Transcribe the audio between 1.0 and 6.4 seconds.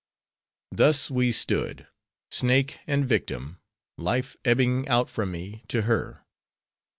we stood:—snake and victim: life ebbing out from me, to her.